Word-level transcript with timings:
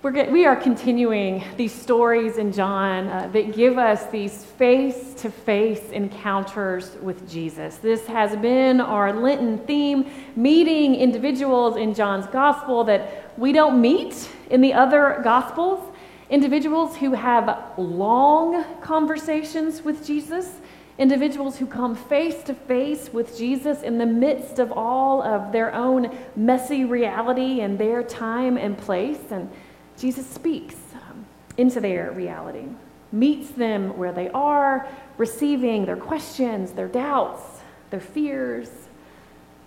We're 0.00 0.12
get, 0.12 0.30
we 0.30 0.46
are 0.46 0.54
continuing 0.54 1.42
these 1.56 1.74
stories 1.74 2.38
in 2.38 2.52
John 2.52 3.08
uh, 3.08 3.28
that 3.32 3.52
give 3.52 3.78
us 3.78 4.06
these 4.12 4.44
face 4.44 5.12
to 5.14 5.28
face 5.28 5.90
encounters 5.90 6.96
with 7.02 7.28
Jesus. 7.28 7.78
This 7.78 8.06
has 8.06 8.36
been 8.36 8.80
our 8.80 9.12
Lenten 9.12 9.58
theme, 9.58 10.08
meeting 10.36 10.94
individuals 10.94 11.76
in 11.76 11.94
John's 11.94 12.28
gospel 12.28 12.84
that 12.84 13.32
we 13.36 13.52
don't 13.52 13.80
meet 13.80 14.30
in 14.50 14.60
the 14.60 14.72
other 14.72 15.20
gospels. 15.24 15.92
Individuals 16.30 16.96
who 16.96 17.14
have 17.14 17.72
long 17.76 18.62
conversations 18.80 19.82
with 19.82 20.06
Jesus, 20.06 20.60
individuals 20.98 21.58
who 21.58 21.66
come 21.66 21.96
face 21.96 22.44
to 22.44 22.54
face 22.54 23.12
with 23.12 23.36
Jesus 23.36 23.82
in 23.82 23.98
the 23.98 24.06
midst 24.06 24.60
of 24.60 24.70
all 24.70 25.22
of 25.22 25.50
their 25.50 25.74
own 25.74 26.16
messy 26.36 26.84
reality 26.84 27.62
and 27.62 27.80
their 27.80 28.04
time 28.04 28.56
and 28.56 28.78
place. 28.78 29.32
And 29.32 29.50
Jesus 29.98 30.28
speaks 30.28 30.76
um, 30.94 31.26
into 31.56 31.80
their 31.80 32.12
reality, 32.12 32.66
meets 33.10 33.50
them 33.50 33.96
where 33.98 34.12
they 34.12 34.28
are, 34.30 34.86
receiving 35.16 35.86
their 35.86 35.96
questions, 35.96 36.72
their 36.72 36.88
doubts, 36.88 37.60
their 37.90 38.00
fears. 38.00 38.68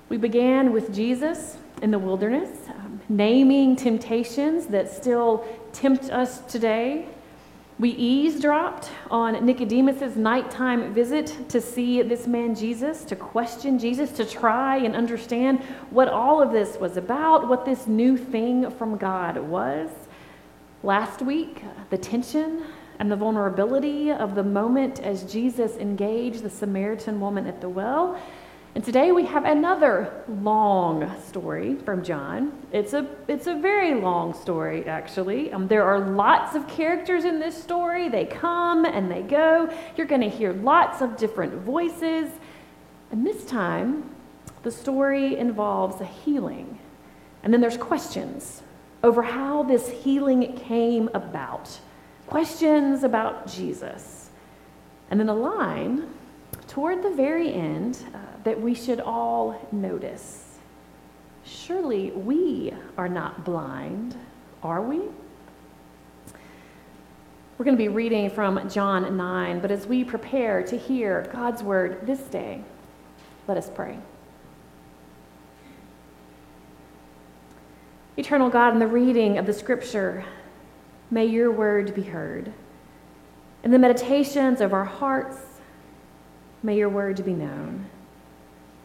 We 0.08 0.18
began 0.18 0.72
with 0.72 0.94
Jesus 0.94 1.58
in 1.82 1.92
the 1.92 2.00
wilderness, 2.00 2.50
um, 2.70 3.02
naming 3.10 3.76
temptations 3.76 4.68
that 4.68 4.90
still 4.90 5.46
tempt 5.74 6.06
us 6.06 6.40
today. 6.42 7.08
We 7.80 7.90
eavesdropped 7.90 8.90
on 9.10 9.44
Nicodemus's 9.44 10.16
nighttime 10.16 10.94
visit 10.94 11.50
to 11.50 11.60
see 11.60 12.02
this 12.04 12.28
man 12.28 12.54
Jesus, 12.54 13.04
to 13.06 13.16
question 13.16 13.80
Jesus, 13.80 14.12
to 14.12 14.24
try 14.24 14.78
and 14.78 14.96
understand 14.96 15.60
what 15.90 16.08
all 16.08 16.42
of 16.42 16.52
this 16.52 16.78
was 16.78 16.96
about, 16.96 17.50
what 17.50 17.66
this 17.66 17.88
new 17.88 18.18
thing 18.18 18.70
from 18.70 18.98
God 18.98 19.38
was. 19.38 19.90
Last 20.84 21.22
week, 21.22 21.62
the 21.92 21.98
tension 21.98 22.64
and 22.98 23.12
the 23.12 23.16
vulnerability 23.16 24.12
of 24.12 24.34
the 24.34 24.44
moment 24.44 25.00
as 25.00 25.32
Jesus 25.32 25.76
engaged 25.78 26.42
the 26.42 26.50
Samaritan 26.50 27.20
woman 27.20 27.46
at 27.46 27.62
the 27.62 27.70
well. 27.70 28.20
And 28.74 28.84
today 28.84 29.12
we 29.12 29.24
have 29.26 29.46
another 29.46 30.24
long 30.28 31.08
story 31.22 31.76
from 31.76 32.04
John. 32.04 32.52
It's 32.72 32.94
a, 32.94 33.08
it's 33.28 33.46
a 33.46 33.54
very 33.54 33.94
long 33.94 34.34
story, 34.34 34.84
actually. 34.86 35.54
Um, 35.54 35.68
there 35.68 35.84
are 35.84 36.00
lots 36.00 36.56
of 36.56 36.68
characters 36.68 37.26
in 37.26 37.40
this 37.40 37.62
story. 37.62 38.10
They 38.10 38.26
come 38.26 38.86
and 38.86 39.12
they 39.12 39.22
go. 39.22 39.72
You're 39.96 40.08
going 40.08 40.22
to 40.22 40.30
hear 40.30 40.52
lots 40.52 41.02
of 41.02 41.16
different 41.16 41.54
voices. 41.62 42.32
And 43.12 43.24
this 43.24 43.46
time, 43.46 44.10
the 44.64 44.72
story 44.72 45.38
involves 45.38 46.02
a 46.02 46.06
healing. 46.06 46.80
And 47.44 47.54
then 47.54 47.62
there's 47.62 47.78
questions 47.78 48.64
over 49.04 49.22
how 49.22 49.64
this 49.64 49.90
healing 49.90 50.56
came 50.56 51.10
about, 51.14 51.80
questions 52.28 53.04
about 53.04 53.48
Jesus. 53.48 54.30
And 55.10 55.20
then 55.20 55.30
a 55.30 55.34
line 55.34 56.08
toward 56.68 57.04
the 57.04 57.10
very 57.10 57.54
end 57.54 58.04
uh, 58.14 58.18
that 58.44 58.60
we 58.60 58.74
should 58.74 59.00
all 59.00 59.68
notice. 59.72 60.58
Surely 61.44 62.12
we 62.12 62.74
are 62.98 63.10
not 63.10 63.44
blind, 63.44 64.16
are 64.64 64.82
we? 64.82 65.00
We're 67.58 67.66
going 67.66 67.78
to 67.78 67.84
be 67.84 67.90
reading 67.90 68.30
from 68.30 68.70
John 68.70 69.18
9, 69.18 69.60
but 69.60 69.70
as 69.70 69.86
we 69.86 70.04
prepare 70.04 70.64
to 70.64 70.78
hear 70.78 71.30
God's 71.32 71.62
word 71.62 72.08
this 72.08 72.22
day, 72.22 72.64
let 73.48 73.58
us 73.58 73.70
pray. 73.70 74.00
Eternal 78.18 78.50
God, 78.50 78.74
in 78.74 78.80
the 78.80 78.88
reading 78.88 79.38
of 79.38 79.46
the 79.46 79.54
scripture, 79.54 80.26
may 81.10 81.26
your 81.26 81.52
word 81.52 81.96
be 81.96 82.04
heard. 82.04 82.52
In 83.64 83.72
the 83.72 83.80
meditations 83.80 84.60
of 84.60 84.74
our 84.74 84.84
hearts, 84.84 85.38
may 86.62 86.78
your 86.78 86.90
word 86.90 87.24
be 87.24 87.34
known. 87.34 87.88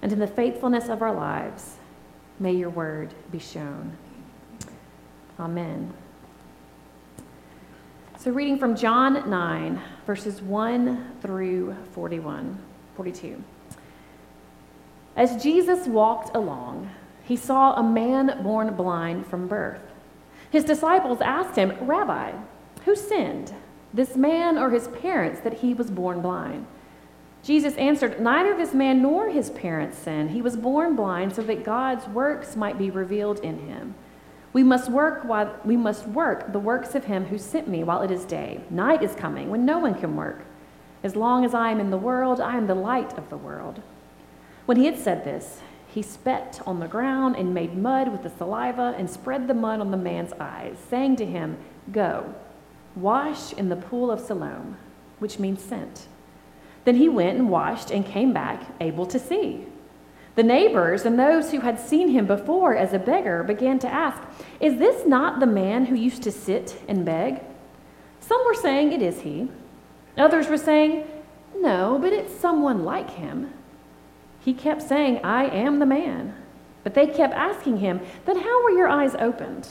And 0.00 0.12
in 0.12 0.18
the 0.18 0.26
faithfulness 0.26 0.88
of 0.88 1.02
our 1.02 1.12
lives, 1.12 1.76
may 2.38 2.52
your 2.52 2.70
word 2.70 3.14
be 3.32 3.38
shown. 3.38 3.96
Amen. 5.40 5.92
So, 8.18 8.30
reading 8.30 8.58
from 8.58 8.76
John 8.76 9.28
9, 9.28 9.82
verses 10.06 10.40
1 10.40 11.16
through 11.20 11.76
41, 11.92 12.58
42. 12.94 13.42
As 15.16 15.42
Jesus 15.42 15.86
walked 15.86 16.34
along, 16.34 16.90
he 17.26 17.36
saw 17.36 17.74
a 17.74 17.82
man 17.82 18.40
born 18.42 18.74
blind 18.74 19.26
from 19.26 19.48
birth. 19.48 19.80
His 20.50 20.64
disciples 20.64 21.20
asked 21.20 21.56
him, 21.56 21.76
Rabbi, 21.80 22.32
who 22.84 22.94
sinned, 22.94 23.52
this 23.92 24.16
man 24.16 24.56
or 24.56 24.70
his 24.70 24.88
parents, 24.88 25.40
that 25.40 25.54
he 25.54 25.74
was 25.74 25.90
born 25.90 26.22
blind? 26.22 26.66
Jesus 27.42 27.74
answered, 27.74 28.20
Neither 28.20 28.56
this 28.56 28.74
man 28.74 29.02
nor 29.02 29.30
his 29.30 29.50
parents 29.50 29.98
sinned. 29.98 30.30
He 30.30 30.42
was 30.42 30.56
born 30.56 30.94
blind 30.94 31.34
so 31.34 31.42
that 31.42 31.64
God's 31.64 32.06
works 32.08 32.54
might 32.54 32.78
be 32.78 32.90
revealed 32.90 33.40
in 33.40 33.58
him. 33.66 33.94
We 34.52 34.62
must 34.62 34.90
work 34.90 35.24
while 35.24 35.54
we 35.64 35.76
must 35.76 36.06
work 36.06 36.52
the 36.52 36.58
works 36.60 36.94
of 36.94 37.04
him 37.04 37.26
who 37.26 37.38
sent 37.38 37.68
me 37.68 37.82
while 37.82 38.02
it 38.02 38.10
is 38.10 38.24
day. 38.24 38.60
Night 38.70 39.02
is 39.02 39.14
coming 39.14 39.50
when 39.50 39.64
no 39.64 39.78
one 39.78 39.94
can 39.94 40.16
work. 40.16 40.44
As 41.02 41.16
long 41.16 41.44
as 41.44 41.54
I 41.54 41.70
am 41.70 41.80
in 41.80 41.90
the 41.90 41.96
world, 41.96 42.40
I 42.40 42.56
am 42.56 42.66
the 42.66 42.74
light 42.74 43.18
of 43.18 43.28
the 43.30 43.36
world. 43.36 43.82
When 44.64 44.76
he 44.76 44.86
had 44.86 44.98
said 44.98 45.24
this, 45.24 45.60
he 45.96 46.02
spat 46.02 46.60
on 46.66 46.78
the 46.78 46.86
ground 46.86 47.36
and 47.36 47.54
made 47.54 47.74
mud 47.74 48.12
with 48.12 48.22
the 48.22 48.28
saliva 48.28 48.94
and 48.98 49.08
spread 49.08 49.48
the 49.48 49.54
mud 49.54 49.80
on 49.80 49.90
the 49.90 49.96
man's 49.96 50.34
eyes, 50.38 50.76
saying 50.90 51.16
to 51.16 51.24
him, 51.24 51.56
Go, 51.90 52.34
wash 52.94 53.54
in 53.54 53.70
the 53.70 53.76
pool 53.76 54.10
of 54.10 54.20
Siloam, 54.20 54.76
which 55.20 55.38
means 55.38 55.62
sent. 55.62 56.06
Then 56.84 56.96
he 56.96 57.08
went 57.08 57.38
and 57.38 57.48
washed 57.48 57.90
and 57.90 58.04
came 58.04 58.34
back 58.34 58.74
able 58.78 59.06
to 59.06 59.18
see. 59.18 59.64
The 60.34 60.42
neighbors 60.42 61.06
and 61.06 61.18
those 61.18 61.50
who 61.50 61.60
had 61.60 61.80
seen 61.80 62.10
him 62.10 62.26
before 62.26 62.76
as 62.76 62.92
a 62.92 62.98
beggar 62.98 63.42
began 63.42 63.78
to 63.78 63.88
ask, 63.88 64.22
Is 64.60 64.76
this 64.76 65.06
not 65.06 65.40
the 65.40 65.46
man 65.46 65.86
who 65.86 65.94
used 65.94 66.22
to 66.24 66.30
sit 66.30 66.78
and 66.88 67.06
beg? 67.06 67.40
Some 68.20 68.44
were 68.44 68.52
saying, 68.52 68.92
It 68.92 69.00
is 69.00 69.22
he. 69.22 69.48
Others 70.18 70.48
were 70.48 70.58
saying, 70.58 71.06
No, 71.56 71.98
but 71.98 72.12
it's 72.12 72.38
someone 72.38 72.84
like 72.84 73.08
him. 73.08 73.54
He 74.46 74.54
kept 74.54 74.80
saying, 74.80 75.24
I 75.24 75.46
am 75.46 75.80
the 75.80 75.86
man. 75.86 76.32
But 76.84 76.94
they 76.94 77.08
kept 77.08 77.34
asking 77.34 77.78
him, 77.78 78.00
Then 78.26 78.38
how 78.38 78.62
were 78.62 78.70
your 78.70 78.86
eyes 78.86 79.16
opened? 79.16 79.68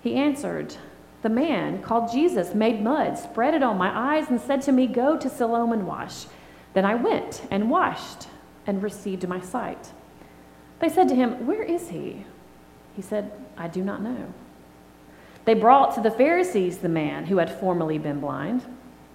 He 0.00 0.14
answered, 0.14 0.76
The 1.22 1.28
man, 1.28 1.82
called 1.82 2.12
Jesus, 2.12 2.54
made 2.54 2.80
mud, 2.80 3.18
spread 3.18 3.54
it 3.54 3.62
on 3.64 3.76
my 3.76 4.16
eyes, 4.16 4.30
and 4.30 4.40
said 4.40 4.62
to 4.62 4.72
me, 4.72 4.86
Go 4.86 5.18
to 5.18 5.28
Siloam 5.28 5.72
and 5.72 5.84
wash. 5.84 6.26
Then 6.74 6.84
I 6.84 6.94
went 6.94 7.42
and 7.50 7.72
washed 7.72 8.28
and 8.68 8.84
received 8.84 9.26
my 9.26 9.40
sight. 9.40 9.90
They 10.78 10.88
said 10.88 11.08
to 11.08 11.16
him, 11.16 11.44
Where 11.44 11.64
is 11.64 11.88
he? 11.88 12.24
He 12.94 13.02
said, 13.02 13.32
I 13.56 13.66
do 13.66 13.82
not 13.82 14.00
know. 14.00 14.32
They 15.44 15.54
brought 15.54 15.96
to 15.96 16.00
the 16.00 16.12
Pharisees 16.12 16.78
the 16.78 16.88
man 16.88 17.26
who 17.26 17.38
had 17.38 17.50
formerly 17.50 17.98
been 17.98 18.20
blind. 18.20 18.64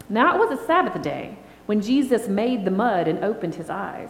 Now 0.10 0.36
it 0.36 0.46
was 0.46 0.60
a 0.60 0.66
Sabbath 0.66 1.02
day 1.02 1.38
when 1.68 1.80
Jesus 1.80 2.28
made 2.28 2.66
the 2.66 2.72
mud 2.72 3.08
and 3.08 3.24
opened 3.24 3.56
his 3.56 3.70
eyes. 3.70 4.10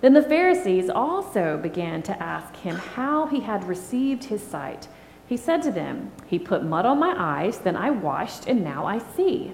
Then 0.00 0.14
the 0.14 0.22
Pharisees 0.22 0.88
also 0.88 1.58
began 1.58 2.02
to 2.02 2.22
ask 2.22 2.56
him 2.56 2.76
how 2.76 3.26
he 3.26 3.40
had 3.40 3.64
received 3.64 4.24
his 4.24 4.42
sight. 4.42 4.88
He 5.26 5.36
said 5.36 5.62
to 5.62 5.70
them, 5.70 6.10
He 6.26 6.38
put 6.38 6.64
mud 6.64 6.86
on 6.86 6.98
my 6.98 7.14
eyes, 7.16 7.58
then 7.58 7.76
I 7.76 7.90
washed, 7.90 8.46
and 8.46 8.64
now 8.64 8.86
I 8.86 8.98
see. 8.98 9.52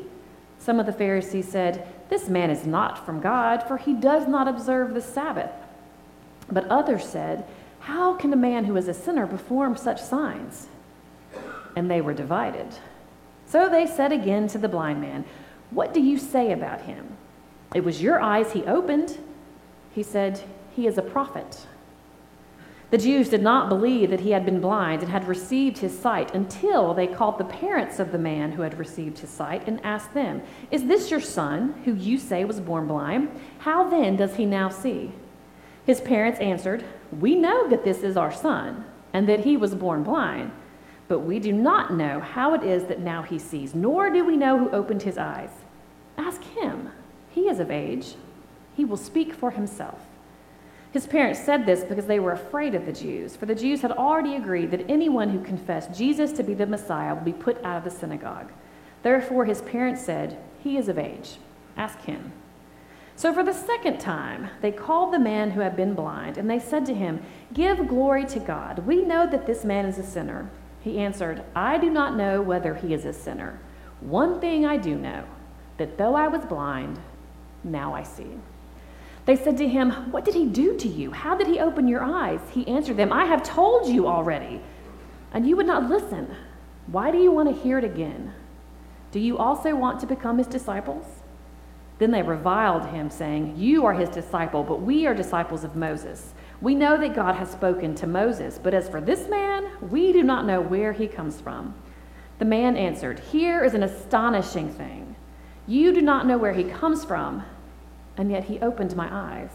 Some 0.58 0.80
of 0.80 0.86
the 0.86 0.92
Pharisees 0.92 1.48
said, 1.48 1.86
This 2.08 2.28
man 2.28 2.50
is 2.50 2.66
not 2.66 3.04
from 3.04 3.20
God, 3.20 3.62
for 3.64 3.76
he 3.76 3.92
does 3.92 4.26
not 4.26 4.48
observe 4.48 4.94
the 4.94 5.02
Sabbath. 5.02 5.50
But 6.50 6.66
others 6.68 7.06
said, 7.06 7.44
How 7.80 8.14
can 8.14 8.32
a 8.32 8.36
man 8.36 8.64
who 8.64 8.76
is 8.76 8.88
a 8.88 8.94
sinner 8.94 9.26
perform 9.26 9.76
such 9.76 10.00
signs? 10.00 10.68
And 11.74 11.90
they 11.90 12.00
were 12.00 12.14
divided. 12.14 12.68
So 13.46 13.68
they 13.68 13.86
said 13.86 14.12
again 14.12 14.48
to 14.48 14.58
the 14.58 14.68
blind 14.68 15.00
man, 15.00 15.24
What 15.70 15.92
do 15.92 16.00
you 16.00 16.18
say 16.18 16.52
about 16.52 16.82
him? 16.82 17.16
It 17.74 17.84
was 17.84 18.02
your 18.02 18.20
eyes 18.20 18.52
he 18.52 18.64
opened. 18.64 19.18
He 19.96 20.02
said, 20.02 20.42
He 20.76 20.86
is 20.86 20.98
a 20.98 21.02
prophet. 21.02 21.66
The 22.90 22.98
Jews 22.98 23.30
did 23.30 23.40
not 23.40 23.70
believe 23.70 24.10
that 24.10 24.20
he 24.20 24.32
had 24.32 24.44
been 24.44 24.60
blind 24.60 25.00
and 25.02 25.10
had 25.10 25.26
received 25.26 25.78
his 25.78 25.98
sight 25.98 26.34
until 26.34 26.92
they 26.92 27.06
called 27.06 27.38
the 27.38 27.44
parents 27.44 27.98
of 27.98 28.12
the 28.12 28.18
man 28.18 28.52
who 28.52 28.60
had 28.60 28.78
received 28.78 29.20
his 29.20 29.30
sight 29.30 29.66
and 29.66 29.82
asked 29.82 30.12
them, 30.12 30.42
Is 30.70 30.84
this 30.84 31.10
your 31.10 31.22
son, 31.22 31.80
who 31.86 31.94
you 31.94 32.18
say 32.18 32.44
was 32.44 32.60
born 32.60 32.86
blind? 32.86 33.30
How 33.60 33.88
then 33.88 34.16
does 34.16 34.36
he 34.36 34.44
now 34.44 34.68
see? 34.68 35.12
His 35.86 36.02
parents 36.02 36.40
answered, 36.40 36.84
We 37.10 37.34
know 37.34 37.66
that 37.70 37.84
this 37.84 38.02
is 38.02 38.18
our 38.18 38.32
son, 38.32 38.84
and 39.14 39.26
that 39.26 39.40
he 39.40 39.56
was 39.56 39.74
born 39.74 40.02
blind, 40.02 40.52
but 41.08 41.20
we 41.20 41.38
do 41.38 41.54
not 41.54 41.94
know 41.94 42.20
how 42.20 42.52
it 42.52 42.62
is 42.62 42.84
that 42.84 43.00
now 43.00 43.22
he 43.22 43.38
sees, 43.38 43.74
nor 43.74 44.10
do 44.10 44.26
we 44.26 44.36
know 44.36 44.58
who 44.58 44.70
opened 44.72 45.04
his 45.04 45.16
eyes. 45.16 45.52
Ask 46.18 46.44
him. 46.44 46.90
He 47.30 47.48
is 47.48 47.60
of 47.60 47.70
age 47.70 48.16
he 48.76 48.84
will 48.84 48.96
speak 48.96 49.32
for 49.32 49.52
himself. 49.52 50.00
His 50.92 51.06
parents 51.06 51.40
said 51.40 51.66
this 51.66 51.82
because 51.82 52.06
they 52.06 52.20
were 52.20 52.32
afraid 52.32 52.74
of 52.74 52.86
the 52.86 52.92
Jews, 52.92 53.36
for 53.36 53.46
the 53.46 53.54
Jews 53.54 53.82
had 53.82 53.92
already 53.92 54.34
agreed 54.36 54.70
that 54.70 54.88
anyone 54.88 55.30
who 55.30 55.42
confessed 55.42 55.94
Jesus 55.94 56.32
to 56.32 56.42
be 56.42 56.54
the 56.54 56.66
Messiah 56.66 57.14
would 57.14 57.24
be 57.24 57.32
put 57.32 57.62
out 57.64 57.78
of 57.78 57.84
the 57.84 57.90
synagogue. 57.90 58.52
Therefore, 59.02 59.44
his 59.44 59.62
parents 59.62 60.02
said, 60.02 60.38
He 60.62 60.76
is 60.76 60.88
of 60.88 60.98
age. 60.98 61.36
Ask 61.76 62.00
him. 62.02 62.32
So, 63.14 63.32
for 63.32 63.42
the 63.42 63.52
second 63.52 63.98
time, 63.98 64.50
they 64.60 64.72
called 64.72 65.12
the 65.12 65.18
man 65.18 65.50
who 65.50 65.60
had 65.60 65.76
been 65.76 65.94
blind, 65.94 66.36
and 66.36 66.50
they 66.50 66.58
said 66.58 66.84
to 66.86 66.94
him, 66.94 67.22
Give 67.52 67.88
glory 67.88 68.26
to 68.26 68.40
God. 68.40 68.80
We 68.80 69.02
know 69.02 69.26
that 69.26 69.46
this 69.46 69.64
man 69.64 69.86
is 69.86 69.98
a 69.98 70.02
sinner. 70.02 70.50
He 70.80 70.98
answered, 70.98 71.42
I 71.54 71.78
do 71.78 71.90
not 71.90 72.16
know 72.16 72.42
whether 72.42 72.74
he 72.74 72.92
is 72.92 73.04
a 73.04 73.12
sinner. 73.12 73.58
One 74.00 74.40
thing 74.40 74.66
I 74.66 74.76
do 74.76 74.94
know, 74.94 75.24
that 75.78 75.98
though 75.98 76.14
I 76.14 76.28
was 76.28 76.44
blind, 76.44 77.00
now 77.64 77.94
I 77.94 78.02
see. 78.02 78.38
They 79.26 79.36
said 79.36 79.56
to 79.58 79.68
him, 79.68 79.90
What 80.12 80.24
did 80.24 80.34
he 80.34 80.46
do 80.46 80.76
to 80.78 80.88
you? 80.88 81.10
How 81.10 81.36
did 81.36 81.48
he 81.48 81.58
open 81.58 81.88
your 81.88 82.02
eyes? 82.02 82.40
He 82.52 82.66
answered 82.68 82.96
them, 82.96 83.12
I 83.12 83.24
have 83.24 83.42
told 83.42 83.88
you 83.88 84.06
already, 84.06 84.60
and 85.32 85.46
you 85.46 85.56
would 85.56 85.66
not 85.66 85.90
listen. 85.90 86.34
Why 86.86 87.10
do 87.10 87.18
you 87.18 87.32
want 87.32 87.48
to 87.48 87.62
hear 87.62 87.76
it 87.78 87.84
again? 87.84 88.32
Do 89.10 89.18
you 89.18 89.36
also 89.36 89.74
want 89.74 89.98
to 90.00 90.06
become 90.06 90.38
his 90.38 90.46
disciples? 90.46 91.04
Then 91.98 92.12
they 92.12 92.22
reviled 92.22 92.86
him, 92.86 93.10
saying, 93.10 93.56
You 93.56 93.84
are 93.84 93.94
his 93.94 94.10
disciple, 94.10 94.62
but 94.62 94.82
we 94.82 95.06
are 95.06 95.14
disciples 95.14 95.64
of 95.64 95.74
Moses. 95.74 96.32
We 96.60 96.76
know 96.76 96.96
that 96.96 97.14
God 97.14 97.34
has 97.34 97.50
spoken 97.50 97.96
to 97.96 98.06
Moses, 98.06 98.60
but 98.62 98.74
as 98.74 98.88
for 98.88 99.00
this 99.00 99.28
man, 99.28 99.66
we 99.90 100.12
do 100.12 100.22
not 100.22 100.46
know 100.46 100.60
where 100.60 100.92
he 100.92 101.08
comes 101.08 101.40
from. 101.40 101.74
The 102.38 102.44
man 102.44 102.76
answered, 102.76 103.18
Here 103.18 103.64
is 103.64 103.74
an 103.74 103.82
astonishing 103.82 104.70
thing. 104.70 105.16
You 105.66 105.92
do 105.92 106.00
not 106.00 106.26
know 106.26 106.38
where 106.38 106.52
he 106.52 106.64
comes 106.64 107.04
from 107.04 107.42
and 108.16 108.30
yet 108.30 108.44
he 108.44 108.60
opened 108.60 108.96
my 108.96 109.08
eyes. 109.10 109.50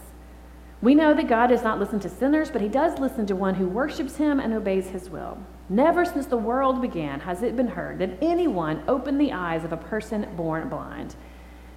We 0.82 0.96
know 0.96 1.14
that 1.14 1.28
God 1.28 1.48
does 1.48 1.64
not 1.64 1.80
listen 1.80 2.00
to 2.00 2.10
sinners, 2.10 2.50
but 2.50 2.62
he 2.62 2.68
does 2.68 3.00
listen 3.00 3.26
to 3.28 3.36
one 3.36 3.56
who 3.56 3.68
worships 3.68 4.16
him 4.16 4.40
and 4.40 4.54
obeys 4.54 4.90
his 4.90 5.10
will. 5.10 5.38
Never 5.70 6.06
since 6.06 6.26
the 6.26 6.38
world 6.38 6.82
began 6.82 7.20
has 7.22 7.44
it 7.44 7.56
been 7.56 7.68
heard 7.68 8.00
that 8.00 8.18
anyone 8.22 8.84
opened 8.88 9.22
the 9.22 9.32
eyes 9.32 9.64
of 9.64 9.72
a 9.72 9.78
person 9.78 10.28
born 10.36 10.70
blind. 10.70 11.16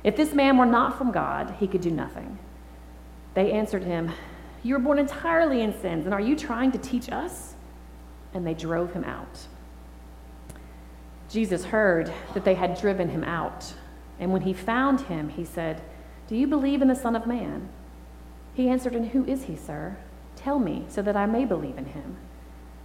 If 0.02 0.16
this 0.16 0.32
man 0.32 0.56
were 0.56 0.66
not 0.66 0.96
from 0.96 1.12
God, 1.12 1.54
he 1.60 1.66
could 1.66 1.82
do 1.82 1.90
nothing. 1.90 2.38
They 3.34 3.52
answered 3.52 3.84
him, 3.84 4.10
You 4.62 4.74
were 4.74 4.80
born 4.80 4.98
entirely 4.98 5.60
in 5.60 5.78
sins, 5.80 6.06
and 6.06 6.14
are 6.14 6.20
you 6.20 6.34
trying 6.34 6.72
to 6.72 6.78
teach 6.78 7.10
us? 7.10 7.54
And 8.32 8.46
they 8.46 8.54
drove 8.54 8.92
him 8.92 9.04
out. 9.04 9.46
Jesus 11.28 11.64
heard 11.64 12.12
that 12.32 12.44
they 12.44 12.54
had 12.54 12.80
driven 12.80 13.08
him 13.08 13.24
out, 13.24 13.74
and 14.18 14.32
when 14.32 14.42
he 14.42 14.52
found 14.52 15.02
him, 15.02 15.28
he 15.28 15.44
said, 15.44 15.82
do 16.26 16.36
you 16.36 16.46
believe 16.46 16.80
in 16.80 16.88
the 16.88 16.94
Son 16.94 17.14
of 17.14 17.26
Man? 17.26 17.68
He 18.54 18.68
answered, 18.68 18.94
And 18.94 19.08
who 19.08 19.24
is 19.24 19.44
he, 19.44 19.56
sir? 19.56 19.96
Tell 20.36 20.58
me, 20.58 20.84
so 20.88 21.02
that 21.02 21.16
I 21.16 21.26
may 21.26 21.44
believe 21.44 21.76
in 21.76 21.86
him. 21.86 22.16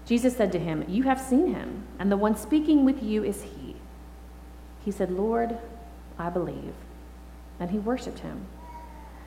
Jesus 0.06 0.36
said 0.36 0.52
to 0.54 0.60
him, 0.60 0.84
You 0.88 1.04
have 1.04 1.22
seen 1.22 1.54
him, 1.54 1.84
and 2.00 2.12
the 2.12 2.18
one 2.18 2.36
speaking 2.36 2.84
with 2.84 3.04
you 3.04 3.24
is 3.24 3.44
he. 3.44 3.76
He 4.84 4.92
said, 4.92 5.12
Lord, 5.12 5.58
I 6.18 6.30
believe. 6.30 6.74
And 7.60 7.70
he 7.70 7.80
worshiped 7.80 8.20
him. 8.20 8.46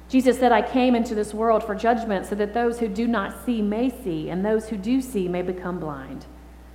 Jesus 0.08 0.38
said, 0.38 0.52
I 0.52 0.60
came 0.60 0.94
into 0.94 1.14
this 1.14 1.32
world 1.32 1.64
for 1.64 1.74
judgment 1.74 2.26
so 2.26 2.34
that 2.34 2.52
those 2.52 2.80
who 2.80 2.88
do 2.88 3.06
not 3.06 3.46
see 3.46 3.62
may 3.62 3.88
see, 3.88 4.28
and 4.28 4.44
those 4.44 4.68
who 4.68 4.76
do 4.76 5.00
see 5.00 5.28
may 5.28 5.42
become 5.42 5.78
blind. 5.78 6.26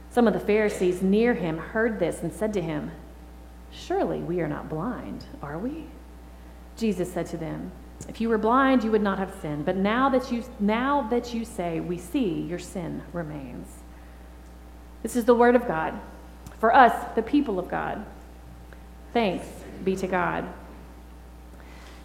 Some 0.09 0.27
of 0.27 0.33
the 0.33 0.39
Pharisees 0.39 1.01
near 1.01 1.33
him 1.33 1.57
heard 1.57 1.99
this 1.99 2.23
and 2.23 2.33
said 2.33 2.53
to 2.53 2.61
him, 2.61 2.91
Surely 3.71 4.19
we 4.19 4.39
are 4.41 4.47
not 4.47 4.69
blind, 4.69 5.25
are 5.41 5.59
we? 5.59 5.85
Jesus 6.77 7.11
said 7.11 7.25
to 7.27 7.37
them, 7.37 7.71
If 8.07 8.21
you 8.21 8.29
were 8.29 8.37
blind, 8.37 8.83
you 8.83 8.91
would 8.91 9.01
not 9.01 9.19
have 9.19 9.33
sinned, 9.41 9.65
but 9.65 9.75
now 9.75 10.09
that 10.09 10.31
you, 10.31 10.43
now 10.59 11.07
that 11.09 11.33
you 11.33 11.43
say, 11.43 11.79
We 11.79 11.97
see, 11.97 12.41
your 12.41 12.59
sin 12.59 13.03
remains. 13.11 13.67
This 15.03 15.15
is 15.15 15.25
the 15.25 15.35
word 15.35 15.55
of 15.55 15.67
God 15.67 15.99
for 16.59 16.73
us, 16.73 16.93
the 17.15 17.21
people 17.21 17.59
of 17.59 17.69
God. 17.69 18.05
Thanks 19.13 19.45
be 19.83 19.95
to 19.97 20.07
God. 20.07 20.45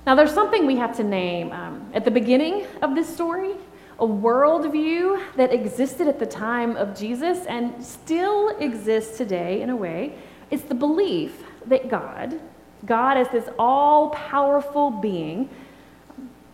Now, 0.06 0.14
there's 0.14 0.32
something 0.32 0.66
we 0.66 0.76
have 0.76 0.96
to 0.96 1.04
name 1.04 1.52
um, 1.52 1.90
at 1.94 2.04
the 2.04 2.10
beginning 2.10 2.66
of 2.82 2.94
this 2.94 3.12
story 3.12 3.54
a 3.98 4.06
worldview 4.06 5.22
that 5.36 5.52
existed 5.52 6.08
at 6.08 6.18
the 6.18 6.26
time 6.26 6.76
of 6.76 6.98
Jesus 6.98 7.46
and 7.46 7.84
still 7.84 8.48
exists 8.58 9.16
today 9.16 9.62
in 9.62 9.70
a 9.70 9.76
way. 9.76 10.14
It's 10.50 10.64
the 10.64 10.74
belief 10.74 11.44
that 11.66 11.88
God, 11.88 12.40
God 12.84 13.16
as 13.16 13.28
this 13.28 13.48
all 13.58 14.10
powerful 14.10 14.90
being, 14.90 15.48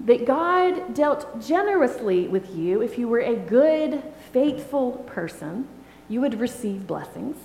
that 0.01 0.27
God 0.27 0.95
dealt 0.95 1.41
generously 1.41 2.29
with 2.29 2.55
you 2.55 2.83
if 2.83 2.99
you 2.99 3.09
were 3.09 3.21
a 3.21 3.35
good, 3.35 4.03
faithful 4.33 4.93
person, 4.93 5.67
you 6.09 6.21
would 6.21 6.41
receive 6.41 6.87
blessings. 6.87 7.37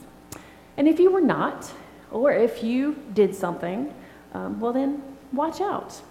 And 0.77 0.87
if 0.87 0.99
you 0.99 1.11
were 1.11 1.21
not, 1.21 1.71
or 2.11 2.31
if 2.31 2.63
you 2.63 2.95
did 3.13 3.35
something, 3.35 3.93
um, 4.33 4.59
well, 4.59 4.73
then 4.73 5.01
watch 5.31 5.61
out. 5.61 6.01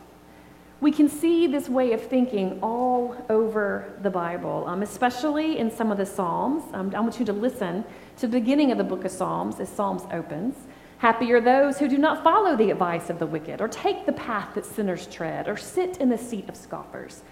We 0.80 0.90
can 0.90 1.08
see 1.08 1.46
this 1.46 1.68
way 1.68 1.92
of 1.92 2.02
thinking 2.02 2.58
all 2.60 3.16
over 3.30 3.92
the 4.02 4.10
Bible, 4.10 4.64
um, 4.66 4.82
especially 4.82 5.58
in 5.58 5.70
some 5.70 5.92
of 5.92 5.98
the 5.98 6.06
Psalms. 6.06 6.64
Um, 6.72 6.92
I 6.94 7.00
want 7.00 7.20
you 7.20 7.26
to 7.26 7.32
listen 7.32 7.84
to 8.18 8.26
the 8.26 8.40
beginning 8.40 8.72
of 8.72 8.78
the 8.78 8.84
book 8.84 9.04
of 9.04 9.12
Psalms 9.12 9.60
as 9.60 9.68
Psalms 9.68 10.02
opens. 10.12 10.56
Happy 11.02 11.32
are 11.32 11.40
those 11.40 11.80
who 11.80 11.88
do 11.88 11.98
not 11.98 12.22
follow 12.22 12.54
the 12.54 12.70
advice 12.70 13.10
of 13.10 13.18
the 13.18 13.26
wicked, 13.26 13.60
or 13.60 13.66
take 13.66 14.06
the 14.06 14.12
path 14.12 14.54
that 14.54 14.64
sinners 14.64 15.08
tread, 15.08 15.48
or 15.48 15.56
sit 15.56 15.96
in 15.96 16.08
the 16.08 16.16
seat 16.16 16.48
of 16.48 16.54
scoffers. 16.54 17.22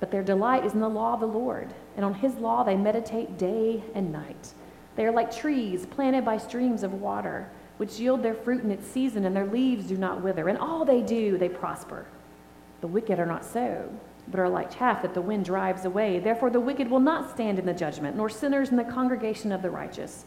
But 0.00 0.10
their 0.10 0.22
delight 0.22 0.64
is 0.64 0.72
in 0.72 0.80
the 0.80 0.88
law 0.88 1.12
of 1.12 1.20
the 1.20 1.26
Lord, 1.26 1.74
and 1.94 2.06
on 2.06 2.14
his 2.14 2.36
law 2.36 2.62
they 2.62 2.74
meditate 2.74 3.36
day 3.36 3.84
and 3.94 4.10
night. 4.10 4.54
They 4.96 5.04
are 5.04 5.12
like 5.12 5.30
trees 5.30 5.84
planted 5.84 6.24
by 6.24 6.38
streams 6.38 6.82
of 6.82 7.02
water, 7.02 7.50
which 7.76 8.00
yield 8.00 8.22
their 8.22 8.32
fruit 8.32 8.64
in 8.64 8.70
its 8.70 8.86
season, 8.86 9.26
and 9.26 9.36
their 9.36 9.44
leaves 9.44 9.88
do 9.88 9.98
not 9.98 10.22
wither. 10.22 10.48
And 10.48 10.56
all 10.56 10.86
they 10.86 11.02
do, 11.02 11.36
they 11.36 11.50
prosper. 11.50 12.06
The 12.80 12.86
wicked 12.86 13.18
are 13.18 13.26
not 13.26 13.44
so, 13.44 13.94
but 14.28 14.40
are 14.40 14.48
like 14.48 14.74
chaff 14.74 15.02
that 15.02 15.12
the 15.12 15.20
wind 15.20 15.44
drives 15.44 15.84
away. 15.84 16.18
Therefore, 16.18 16.48
the 16.48 16.60
wicked 16.60 16.88
will 16.88 16.98
not 16.98 17.30
stand 17.30 17.58
in 17.58 17.66
the 17.66 17.74
judgment, 17.74 18.16
nor 18.16 18.30
sinners 18.30 18.70
in 18.70 18.76
the 18.76 18.84
congregation 18.84 19.52
of 19.52 19.60
the 19.60 19.68
righteous. 19.68 20.24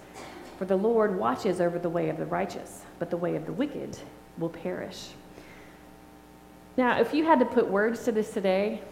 For 0.61 0.65
the 0.65 0.75
Lord 0.75 1.17
watches 1.17 1.59
over 1.59 1.79
the 1.79 1.89
way 1.89 2.09
of 2.09 2.17
the 2.17 2.25
righteous, 2.27 2.83
but 2.99 3.09
the 3.09 3.17
way 3.17 3.35
of 3.35 3.47
the 3.47 3.51
wicked 3.51 3.97
will 4.37 4.49
perish. 4.49 5.07
Now, 6.77 6.99
if 6.99 7.15
you 7.15 7.25
had 7.25 7.39
to 7.39 7.45
put 7.45 7.67
words 7.67 8.03
to 8.03 8.11
this 8.11 8.31
today, 8.31 8.83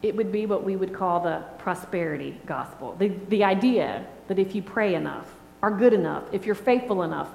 it 0.00 0.16
would 0.16 0.32
be 0.32 0.46
what 0.46 0.64
we 0.64 0.76
would 0.76 0.94
call 0.94 1.20
the 1.20 1.44
prosperity 1.58 2.40
gospel. 2.46 2.96
The, 2.98 3.08
the 3.28 3.44
idea 3.44 4.06
that 4.28 4.38
if 4.38 4.54
you 4.54 4.62
pray 4.62 4.94
enough, 4.94 5.30
are 5.62 5.70
good 5.70 5.92
enough, 5.92 6.24
if 6.32 6.46
you're 6.46 6.54
faithful 6.54 7.02
enough, 7.02 7.28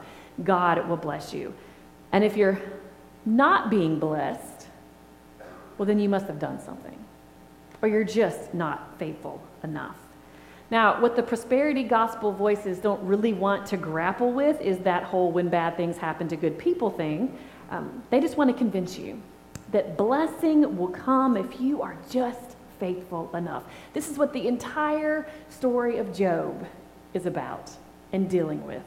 God 0.44 0.90
will 0.90 0.98
bless 0.98 1.32
you. 1.32 1.54
And 2.12 2.24
if 2.24 2.36
you're 2.36 2.60
not 3.24 3.70
being 3.70 4.00
blessed, 4.00 4.66
well, 5.78 5.86
then 5.86 6.00
you 6.00 6.10
must 6.10 6.26
have 6.26 6.40
done 6.40 6.60
something. 6.60 6.98
Or 7.84 7.88
you're 7.88 8.04
just 8.04 8.52
not 8.52 8.98
faithful 8.98 9.44
enough. 9.62 9.98
Now, 10.72 11.00
what 11.00 11.16
the 11.16 11.24
prosperity 11.24 11.84
gospel 11.84 12.32
voices 12.32 12.80
don't 12.80 13.02
really 13.04 13.34
want 13.34 13.68
to 13.68 13.78
grapple 13.78 14.32
with 14.32 14.60
is 14.62 14.80
that 14.80 15.04
whole 15.04 15.32
when 15.32 15.50
bad 15.50 15.78
things 15.78 15.98
happen 15.98 16.28
to 16.30 16.36
good 16.36 16.58
people 16.58 16.90
thing. 16.90 17.38
Um, 17.70 18.04
they 18.10 18.20
just 18.20 18.36
want 18.36 18.50
to 18.50 18.58
convince 18.58 18.98
you 18.98 19.22
that 19.72 19.98
blessing 19.98 20.78
will 20.78 20.88
come 20.88 21.38
if 21.38 21.60
you 21.60 21.82
are 21.82 21.98
just 22.10 22.56
faithful 22.80 23.34
enough. 23.36 23.64
This 23.94 24.10
is 24.10 24.18
what 24.18 24.34
the 24.34 24.48
entire 24.48 25.28
story 25.50 25.98
of 25.98 26.14
Job 26.14 26.66
is 27.14 27.26
about 27.26 27.72
and 28.12 28.30
dealing 28.30 28.66
with, 28.66 28.84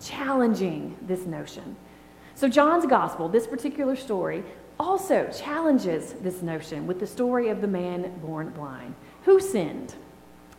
challenging 0.00 0.96
this 1.02 1.26
notion. 1.26 1.76
So, 2.34 2.48
John's 2.48 2.86
gospel, 2.86 3.28
this 3.28 3.46
particular 3.46 3.96
story, 3.96 4.44
also 4.78 5.28
challenges 5.36 6.12
this 6.14 6.42
notion 6.42 6.86
with 6.86 7.00
the 7.00 7.06
story 7.06 7.48
of 7.48 7.60
the 7.60 7.66
man 7.66 8.12
born 8.20 8.50
blind. 8.50 8.94
Who 9.24 9.40
sinned? 9.40 9.94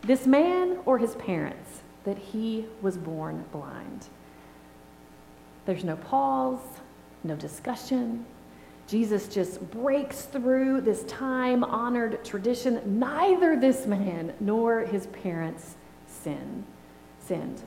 This 0.02 0.26
man 0.26 0.78
or 0.86 0.98
his 0.98 1.16
parents, 1.16 1.82
that 2.04 2.18
he 2.18 2.66
was 2.82 2.98
born 2.98 3.46
blind. 3.52 4.08
There's 5.66 5.84
no 5.84 5.98
pause, 5.98 6.62
no 7.24 7.36
discussion. 7.36 8.26
Jesus 8.88 9.28
just 9.28 9.70
breaks 9.70 10.24
through 10.24 10.82
this 10.82 11.04
time 11.04 11.64
honored 11.64 12.24
tradition. 12.26 13.00
Neither 13.00 13.60
this 13.60 13.86
man 13.86 14.34
nor 14.40 14.82
his 14.82 15.08
parents 15.08 15.76
sin, 16.08 16.64
sinned. 17.20 17.62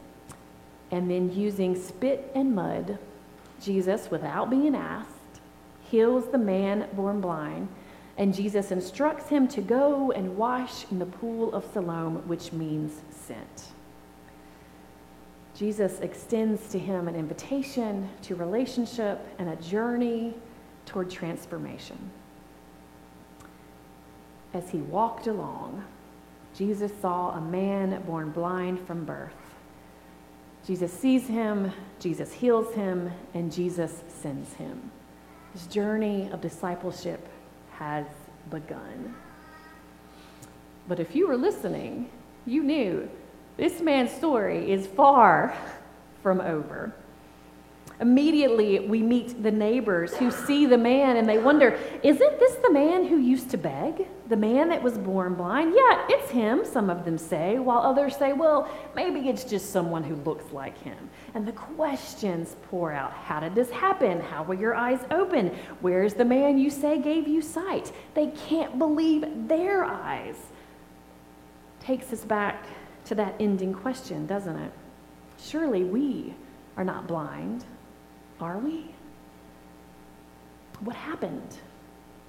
And 0.91 1.11
then, 1.11 1.33
using 1.33 1.81
spit 1.81 2.33
and 2.35 2.55
mud, 2.55 2.99
Jesus, 3.63 4.11
without 4.11 4.51
being 4.51 4.75
asked, 4.75 5.09
heals 5.85 6.31
the 6.31 6.39
man 6.39 6.89
born 6.95 7.21
blind 7.21 7.69
and 8.19 8.35
Jesus 8.35 8.71
instructs 8.71 9.29
him 9.29 9.49
to 9.49 9.61
go 9.61 10.13
and 10.13 10.37
wash 10.37 10.85
in 10.91 10.99
the 10.99 11.07
pool 11.07 11.55
of 11.55 11.65
Siloam, 11.73 12.17
which 12.29 12.53
means 12.53 13.01
sent. 13.11 13.73
Jesus 15.55 16.01
extends 16.01 16.69
to 16.71 16.79
him 16.79 17.09
an 17.09 17.15
invitation 17.15 18.09
to 18.23 18.35
relationship 18.35 19.21
and 19.39 19.49
a 19.49 19.57
journey 19.57 20.35
toward 20.87 21.11
transformation. 21.11 22.11
As 24.55 24.69
he 24.71 24.79
walked 24.79 25.27
along, 25.27 25.85
Jesus 26.55 26.93
saw 27.01 27.31
a 27.31 27.41
man 27.41 28.03
born 28.03 28.31
blind 28.31 28.87
from 28.87 29.05
birth. 29.05 29.33
Jesus 30.67 30.93
sees 30.93 31.27
him, 31.27 31.73
Jesus 31.99 32.33
heals 32.33 32.75
him, 32.75 33.11
and 33.35 33.51
Jesus 33.51 34.03
sends 34.09 34.53
him. 34.55 34.91
This 35.55 35.67
journey 35.67 36.31
of 36.31 36.41
discipleship 36.41 37.27
has 37.83 38.07
begun. 38.49 39.13
But 40.87 41.01
if 41.01 41.17
you 41.17 41.27
were 41.27 41.37
listening, 41.37 42.11
you 42.47 42.63
knew 42.63 43.11
this 43.57 43.81
man's 43.81 44.13
story 44.13 44.71
is 44.71 44.87
far 44.87 45.53
from 46.23 46.41
over. 46.41 46.93
Immediately, 48.03 48.81
we 48.81 49.01
meet 49.01 49.45
the 49.45 49.51
neighbors 49.53 50.13
who 50.17 50.33
see 50.33 50.67
the 50.67 50.77
man 50.77 51.19
and 51.19 51.29
they 51.29 51.39
wonder, 51.39 51.79
Isn't 52.03 52.41
this 52.41 52.57
the 52.57 52.73
man 52.73 53.07
who 53.07 53.17
used 53.17 53.49
to 53.51 53.57
beg? 53.57 54.09
The 54.29 54.37
man 54.37 54.71
that 54.71 54.83
was 54.83 54.99
born 54.99 55.37
blind? 55.37 55.73
Yeah, 55.73 56.05
it's 56.09 56.29
him, 56.29 56.65
some 56.65 56.91
of 56.91 57.05
them 57.05 57.17
say, 57.17 57.61
while 57.61 57.79
others 57.79 58.17
say, 58.17 58.33
Well, 58.33 58.69
maybe 58.97 59.29
it's 59.29 59.45
just 59.45 59.71
someone 59.71 60.03
who 60.03 60.17
looks 60.17 60.53
like 60.53 60.77
him. 60.79 60.99
And 61.35 61.47
the 61.47 61.53
questions 61.53 62.57
pour 62.69 62.91
out 62.91 63.13
How 63.13 63.39
did 63.39 63.55
this 63.55 63.71
happen? 63.71 64.21
How 64.21 64.43
were 64.43 64.55
your 64.55 64.75
eyes 64.75 64.99
open? 65.13 65.57
Where's 65.81 66.15
the 66.15 66.25
man 66.25 66.59
you 66.59 66.71
say 66.71 66.99
gave 66.99 67.29
you 67.29 67.41
sight? 67.41 67.93
They 68.15 68.33
can't 68.49 68.81
believe 68.81 69.47
their 69.47 69.85
eyes. 69.85 70.39
Takes 71.79 72.13
us 72.13 72.25
back 72.25 72.67
to 73.05 73.15
that 73.15 73.37
ending 73.39 73.73
question, 73.73 74.27
doesn't 74.27 74.57
it? 74.57 74.73
Surely 75.39 75.85
we 75.85 76.35
are 76.77 76.85
not 76.85 77.07
blind. 77.07 77.65
Are 78.43 78.59
we? 78.59 78.85
What 80.81 80.97
happened? 80.97 81.59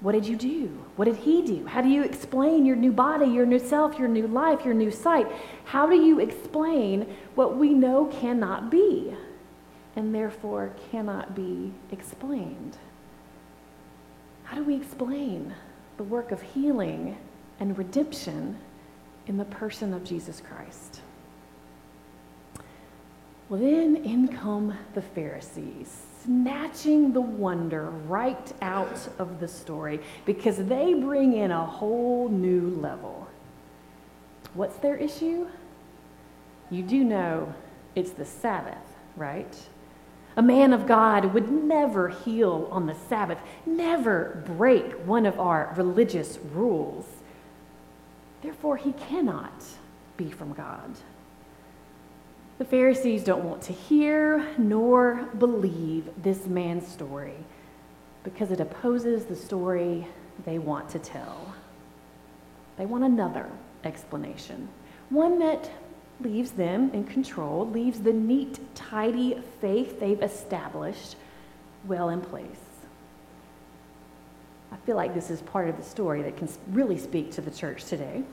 What 0.01 0.11
did 0.11 0.27
you 0.27 0.35
do? 0.35 0.67
What 0.95 1.05
did 1.05 1.15
he 1.15 1.41
do? 1.41 1.65
How 1.65 1.81
do 1.81 1.89
you 1.89 2.03
explain 2.03 2.65
your 2.65 2.75
new 2.75 2.91
body, 2.91 3.25
your 3.25 3.47
new 3.47 3.57
self, 3.57 3.97
your 3.97 4.07
new 4.07 4.27
life, 4.27 4.63
your 4.63 4.75
new 4.75 4.91
sight? 4.91 5.25
How 5.65 5.87
do 5.87 5.95
you 5.95 6.19
explain 6.19 7.15
what 7.33 7.57
we 7.57 7.73
know 7.73 8.05
cannot 8.05 8.69
be 8.69 9.15
and 9.95 10.13
therefore 10.13 10.75
cannot 10.91 11.35
be 11.35 11.73
explained? 11.91 12.77
How 14.43 14.57
do 14.57 14.63
we 14.63 14.75
explain 14.75 15.55
the 15.97 16.03
work 16.03 16.31
of 16.31 16.41
healing 16.41 17.17
and 17.59 17.75
redemption 17.75 18.59
in 19.25 19.37
the 19.37 19.45
person 19.45 19.95
of 19.95 20.03
Jesus 20.03 20.41
Christ? 20.41 21.01
Well, 23.53 23.61
then 23.61 23.97
in 23.97 24.29
come 24.29 24.75
the 24.95 25.01
Pharisees, 25.03 25.95
snatching 26.23 27.13
the 27.13 27.21
wonder 27.21 27.91
right 28.07 28.51
out 28.63 29.07
of 29.19 29.39
the 29.39 29.47
story 29.47 29.99
because 30.25 30.57
they 30.57 30.95
bring 30.95 31.33
in 31.33 31.51
a 31.51 31.63
whole 31.63 32.29
new 32.29 32.69
level. 32.69 33.27
What's 34.55 34.77
their 34.77 34.95
issue? 34.97 35.45
You 36.71 36.81
do 36.81 37.03
know 37.03 37.53
it's 37.93 38.09
the 38.09 38.25
Sabbath, 38.25 38.97
right? 39.15 39.55
A 40.35 40.41
man 40.41 40.73
of 40.73 40.87
God 40.87 41.31
would 41.35 41.51
never 41.51 42.09
heal 42.09 42.67
on 42.71 42.87
the 42.87 42.95
Sabbath, 43.07 43.37
never 43.67 44.43
break 44.47 44.93
one 45.05 45.27
of 45.27 45.39
our 45.39 45.71
religious 45.77 46.39
rules. 46.55 47.05
Therefore, 48.41 48.77
he 48.77 48.93
cannot 48.93 49.63
be 50.17 50.31
from 50.31 50.53
God. 50.53 50.97
The 52.63 52.69
Pharisees 52.69 53.25
don't 53.25 53.43
want 53.43 53.61
to 53.63 53.73
hear 53.73 54.47
nor 54.57 55.27
believe 55.37 56.09
this 56.23 56.47
man's 56.47 56.87
story 56.87 57.35
because 58.23 58.51
it 58.51 58.61
opposes 58.61 59.25
the 59.25 59.35
story 59.35 60.07
they 60.45 60.59
want 60.59 60.87
to 60.91 60.99
tell. 60.99 61.53
They 62.77 62.85
want 62.85 63.03
another 63.03 63.49
explanation, 63.83 64.69
one 65.09 65.39
that 65.39 65.69
leaves 66.21 66.51
them 66.51 66.89
in 66.93 67.03
control, 67.03 67.69
leaves 67.69 67.99
the 67.99 68.13
neat, 68.13 68.61
tidy 68.75 69.43
faith 69.59 69.99
they've 69.99 70.21
established 70.21 71.17
well 71.83 72.07
in 72.11 72.21
place. 72.21 72.47
I 74.71 74.77
feel 74.85 74.95
like 74.95 75.13
this 75.13 75.29
is 75.29 75.41
part 75.41 75.67
of 75.67 75.75
the 75.75 75.83
story 75.83 76.21
that 76.21 76.37
can 76.37 76.47
really 76.69 76.97
speak 76.97 77.29
to 77.33 77.41
the 77.41 77.51
church 77.51 77.83
today. 77.83 78.23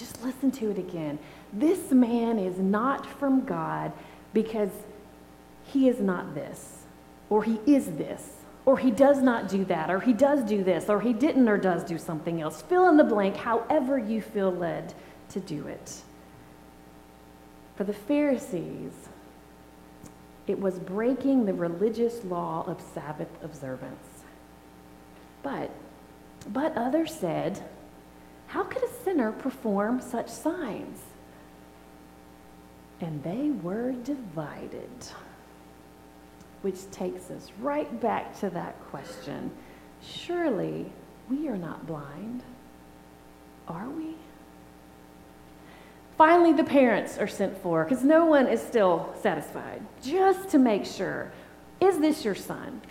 Just 0.00 0.24
listen 0.24 0.50
to 0.52 0.70
it 0.70 0.78
again. 0.78 1.18
This 1.52 1.92
man 1.92 2.38
is 2.38 2.58
not 2.58 3.04
from 3.04 3.44
God 3.44 3.92
because 4.32 4.70
he 5.66 5.90
is 5.90 6.00
not 6.00 6.34
this, 6.34 6.84
or 7.28 7.44
he 7.44 7.60
is 7.66 7.84
this, 7.92 8.36
or 8.64 8.78
he 8.78 8.90
does 8.90 9.20
not 9.20 9.46
do 9.46 9.62
that, 9.66 9.90
or 9.90 10.00
he 10.00 10.14
does 10.14 10.42
do 10.42 10.64
this, 10.64 10.88
or 10.88 11.02
he 11.02 11.12
didn't 11.12 11.46
or 11.46 11.58
does 11.58 11.84
do 11.84 11.98
something 11.98 12.40
else. 12.40 12.62
Fill 12.62 12.88
in 12.88 12.96
the 12.96 13.04
blank 13.04 13.36
however 13.36 13.98
you 13.98 14.22
feel 14.22 14.50
led 14.50 14.94
to 15.28 15.38
do 15.38 15.66
it. 15.66 16.00
For 17.76 17.84
the 17.84 17.92
Pharisees, 17.92 19.10
it 20.46 20.58
was 20.58 20.78
breaking 20.78 21.44
the 21.44 21.52
religious 21.52 22.24
law 22.24 22.64
of 22.66 22.80
Sabbath 22.94 23.28
observance. 23.42 24.24
But, 25.42 25.70
but 26.50 26.74
others 26.74 27.12
said, 27.12 27.62
How 28.50 28.64
could 28.64 28.82
a 28.82 28.92
sinner 29.04 29.30
perform 29.30 30.00
such 30.00 30.28
signs? 30.28 30.98
And 33.00 33.22
they 33.22 33.50
were 33.62 33.92
divided. 33.92 34.90
Which 36.62 36.90
takes 36.90 37.30
us 37.30 37.48
right 37.60 38.00
back 38.00 38.38
to 38.40 38.50
that 38.50 38.78
question 38.90 39.52
surely 40.02 40.90
we 41.28 41.46
are 41.48 41.56
not 41.56 41.86
blind, 41.86 42.42
are 43.68 43.88
we? 43.88 44.16
Finally, 46.18 46.52
the 46.52 46.64
parents 46.64 47.18
are 47.18 47.28
sent 47.28 47.56
for 47.58 47.84
because 47.84 48.02
no 48.02 48.24
one 48.24 48.48
is 48.48 48.60
still 48.60 49.14
satisfied, 49.22 49.80
just 50.02 50.48
to 50.48 50.58
make 50.58 50.84
sure 50.84 51.30
is 51.80 51.98
this 51.98 52.24
your 52.24 52.34
son? 52.34 52.82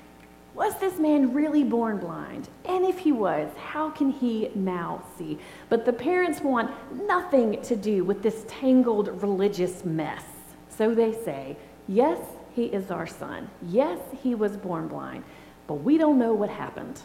Was 0.59 0.77
this 0.77 0.99
man 0.99 1.33
really 1.33 1.63
born 1.63 1.99
blind? 1.99 2.49
And 2.65 2.83
if 2.83 2.99
he 2.99 3.13
was, 3.13 3.49
how 3.57 3.89
can 3.91 4.09
he 4.09 4.51
now 4.55 5.01
see? 5.17 5.39
But 5.69 5.85
the 5.85 5.93
parents 5.93 6.41
want 6.41 6.69
nothing 7.07 7.61
to 7.61 7.77
do 7.77 8.03
with 8.03 8.21
this 8.21 8.43
tangled 8.45 9.23
religious 9.23 9.85
mess. 9.85 10.25
So 10.67 10.93
they 10.93 11.13
say, 11.13 11.55
Yes, 11.87 12.19
he 12.53 12.65
is 12.65 12.91
our 12.91 13.07
son. 13.07 13.49
Yes, 13.69 13.99
he 14.21 14.35
was 14.35 14.57
born 14.57 14.89
blind. 14.89 15.23
But 15.65 15.75
we 15.75 15.97
don't 15.97 16.19
know 16.19 16.33
what 16.33 16.49
happened. 16.49 16.99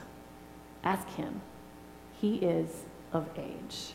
Ask 0.82 1.08
him. 1.10 1.40
He 2.20 2.38
is 2.38 2.82
of 3.12 3.28
age. 3.38 3.92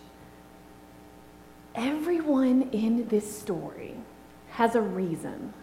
Everyone 1.75 2.69
in 2.71 3.09
this 3.09 3.37
story 3.37 3.95
has 4.51 4.75
a 4.75 4.81
reason 4.81 5.53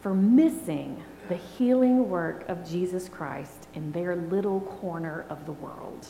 for 0.00 0.14
missing 0.14 1.02
the 1.30 1.36
healing 1.36 2.10
work 2.10 2.46
of 2.48 2.68
Jesus 2.68 3.08
Christ 3.08 3.68
in 3.74 3.92
their 3.92 4.16
little 4.16 4.60
corner 4.62 5.24
of 5.30 5.46
the 5.46 5.52
world. 5.52 6.08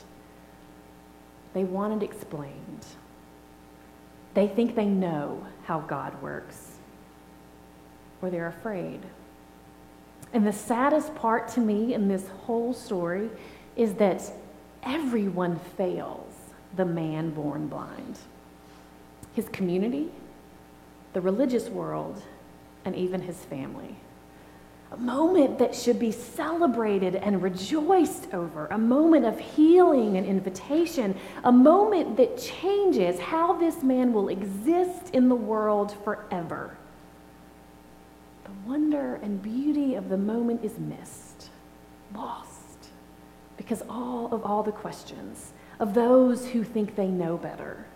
They 1.52 1.62
want 1.62 2.02
it 2.02 2.06
explained. 2.06 2.86
They 4.32 4.48
think 4.48 4.74
they 4.74 4.86
know 4.86 5.46
how 5.64 5.80
God 5.80 6.20
works, 6.22 6.78
or 8.22 8.30
they're 8.30 8.46
afraid. 8.46 9.00
And 10.32 10.46
the 10.46 10.54
saddest 10.54 11.14
part 11.14 11.48
to 11.48 11.60
me 11.60 11.92
in 11.92 12.08
this 12.08 12.26
whole 12.28 12.72
story 12.72 13.28
is 13.76 13.92
that 13.94 14.22
everyone 14.82 15.58
fails 15.76 16.32
the 16.76 16.86
man 16.86 17.30
born 17.30 17.68
blind 17.68 18.18
his 19.34 19.48
community, 19.50 20.10
the 21.12 21.20
religious 21.20 21.68
world, 21.68 22.20
and 22.84 22.96
even 22.96 23.20
his 23.20 23.36
family 23.44 23.96
a 24.92 24.96
moment 24.96 25.58
that 25.58 25.74
should 25.74 25.98
be 26.00 26.10
celebrated 26.10 27.14
and 27.14 27.42
rejoiced 27.42 28.32
over, 28.34 28.66
a 28.68 28.78
moment 28.78 29.24
of 29.24 29.38
healing 29.38 30.16
and 30.16 30.26
invitation, 30.26 31.16
a 31.44 31.52
moment 31.52 32.16
that 32.16 32.36
changes 32.36 33.18
how 33.20 33.52
this 33.52 33.82
man 33.82 34.12
will 34.12 34.28
exist 34.28 35.10
in 35.12 35.28
the 35.28 35.34
world 35.34 35.96
forever. 36.02 36.76
The 38.44 38.68
wonder 38.68 39.20
and 39.22 39.40
beauty 39.40 39.94
of 39.94 40.08
the 40.08 40.18
moment 40.18 40.64
is 40.64 40.76
missed, 40.78 41.50
lost, 42.12 42.88
because 43.56 43.82
all 43.88 44.34
of 44.34 44.44
all 44.44 44.64
the 44.64 44.72
questions 44.72 45.52
of 45.78 45.94
those 45.94 46.48
who 46.48 46.64
think 46.64 46.96
they 46.96 47.06
know 47.06 47.36
better, 47.36 47.86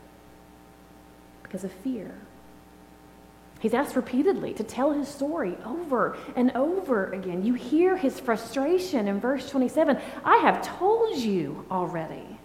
because 1.43 1.65
of 1.65 1.73
fear 1.73 2.15
He's 3.65 3.73
asked 3.73 3.97
repeatedly 3.97 4.53
to 4.53 4.63
tell 4.63 4.93
his 4.93 5.09
story 5.09 5.57
over 5.65 6.19
and 6.37 6.53
over 6.55 7.11
again. 7.15 7.47
You 7.47 7.55
hear 7.55 7.97
his 7.97 8.21
frustration 8.21 9.09
in 9.09 9.19
verse 9.19 9.49
27 9.49 9.99
I 10.23 10.37
have 10.37 10.61
told 10.61 11.17
you 11.17 11.65
already. 11.71 12.39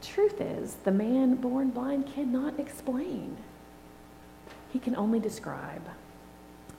Truth 0.00 0.40
is, 0.40 0.76
the 0.84 0.92
man 0.92 1.34
born 1.34 1.68
blind 1.68 2.06
cannot 2.06 2.58
explain, 2.58 3.36
he 4.72 4.78
can 4.78 4.96
only 4.96 5.20
describe. 5.20 5.86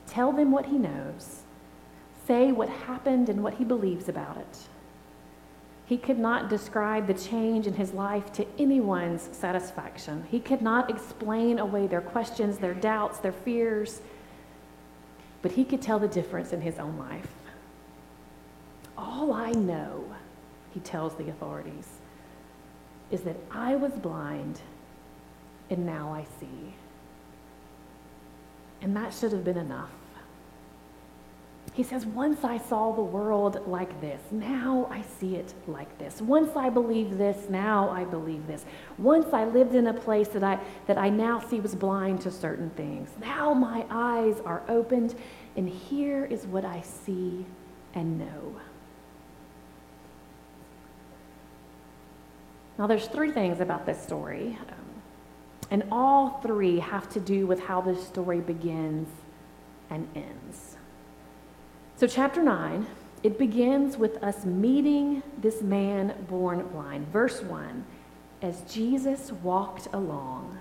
Tell 0.08 0.32
them 0.32 0.52
what 0.52 0.66
he 0.66 0.80
knows, 0.80 1.44
say 2.26 2.52
what 2.52 2.68
happened 2.70 3.30
and 3.30 3.44
what 3.44 3.54
he 3.54 3.64
believes 3.64 4.10
about 4.10 4.38
it. 4.38 4.58
He 5.86 5.98
could 5.98 6.18
not 6.18 6.50
describe 6.50 7.08
the 7.08 7.14
change 7.14 7.68
in 7.68 7.74
his 7.74 7.94
life 7.94 8.32
to 8.34 8.46
anyone's 8.58 9.30
satisfaction. 9.34 10.26
He 10.32 10.40
could 10.40 10.62
not 10.62 10.90
explain 10.90 11.60
away 11.60 11.88
their 11.88 12.02
questions, 12.02 12.58
their 12.58 12.74
doubts, 12.74 13.20
their 13.20 13.34
fears, 13.34 14.02
but 15.42 15.52
he 15.52 15.66
could 15.66 15.82
tell 15.82 16.00
the 16.00 16.08
difference 16.08 16.54
in 16.54 16.62
his 16.62 16.80
own 16.80 16.98
life. 16.98 17.28
All 18.98 19.34
I 19.34 19.52
know, 19.52 20.06
he 20.74 20.80
tells 20.80 21.16
the 21.16 21.30
authorities, 21.30 21.90
is 23.12 23.22
that 23.22 23.36
I 23.52 23.76
was 23.76 23.92
blind 23.94 24.62
and 25.70 25.86
now 25.86 26.14
I 26.14 26.26
see. 26.40 26.74
And 28.82 28.96
that 28.96 29.14
should 29.14 29.34
have 29.34 29.44
been 29.44 29.58
enough. 29.58 29.92
He 31.74 31.82
says, 31.82 32.06
Once 32.06 32.44
I 32.44 32.60
saw 32.60 32.92
the 32.92 33.02
world 33.02 33.68
like 33.68 34.00
this, 34.00 34.22
now 34.32 34.88
I 34.92 35.02
see 35.02 35.36
it 35.36 35.54
like 35.68 35.98
this. 35.98 36.22
Once 36.22 36.56
I 36.56 36.70
believed 36.70 37.18
this, 37.18 37.50
now 37.50 37.90
I 37.90 38.04
believe 38.04 38.46
this. 38.46 38.64
Once 39.00 39.34
I 39.34 39.46
lived 39.46 39.74
in 39.74 39.88
a 39.88 39.94
place 39.94 40.28
that 40.30 40.44
I, 40.44 40.60
that 40.86 41.00
I 41.00 41.10
now 41.10 41.40
see 41.40 41.60
was 41.60 41.74
blind 41.74 42.22
to 42.22 42.32
certain 42.32 42.70
things. 42.72 43.10
Now 43.20 43.54
my 43.54 43.86
eyes 43.90 44.40
are 44.46 44.62
opened, 44.70 45.16
and 45.56 45.68
here 45.68 46.26
is 46.26 46.46
what 46.46 46.64
I 46.64 46.82
see 46.82 47.44
and 47.96 48.20
know. 48.20 48.56
Now, 52.78 52.88
there's 52.88 53.08
three 53.08 53.32
things 53.32 53.62
about 53.62 53.86
this 53.86 54.02
story, 54.02 54.58
um, 54.70 55.02
and 55.70 55.84
all 55.92 56.40
three 56.42 56.80
have 56.80 57.08
to 57.10 57.20
do 57.20 57.46
with 57.46 57.60
how 57.60 57.82
this 57.82 58.06
story 58.08 58.42
begins 58.42 59.08
and 59.92 60.08
ends. 60.16 60.78
So, 61.96 62.08
chapter 62.08 62.42
9, 62.42 62.88
it 63.22 63.38
begins 63.38 63.98
with 63.98 64.22
us 64.24 64.46
meeting 64.46 65.22
this 65.38 65.62
man 65.62 66.26
born 66.28 66.68
blind. 66.70 67.08
Verse 67.10 67.42
1 67.42 67.86
As 68.42 68.62
Jesus 68.62 69.32
walked 69.32 69.88
along, 69.94 70.60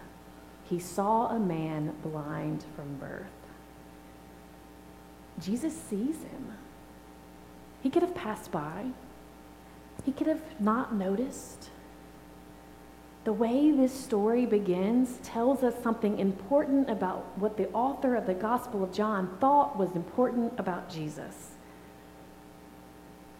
he 0.64 0.78
saw 0.78 1.28
a 1.28 1.38
man 1.38 1.94
blind 2.02 2.64
from 2.76 2.96
birth. 2.96 3.26
Jesus 5.40 5.74
sees 5.74 6.22
him. 6.22 6.52
He 7.82 7.90
could 7.90 8.02
have 8.02 8.14
passed 8.14 8.52
by, 8.52 8.86
he 10.04 10.12
could 10.12 10.26
have 10.26 10.60
not 10.60 10.94
noticed. 10.94 11.70
The 13.24 13.32
way 13.32 13.70
this 13.70 13.92
story 13.92 14.46
begins 14.46 15.18
tells 15.22 15.62
us 15.62 15.74
something 15.82 16.18
important 16.18 16.90
about 16.90 17.38
what 17.38 17.56
the 17.56 17.68
author 17.70 18.16
of 18.16 18.26
the 18.26 18.34
Gospel 18.34 18.82
of 18.82 18.92
John 18.92 19.36
thought 19.40 19.78
was 19.78 19.94
important 19.94 20.54
about 20.58 20.90
Jesus. 20.90 21.52